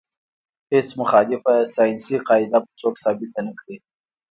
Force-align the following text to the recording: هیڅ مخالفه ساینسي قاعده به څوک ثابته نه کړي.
هیڅ 0.71 0.87
مخالفه 1.01 1.55
ساینسي 1.75 2.15
قاعده 2.27 2.59
به 2.63 2.69
څوک 2.79 2.95
ثابته 3.03 3.39
نه 3.47 3.53
کړي. 3.59 3.75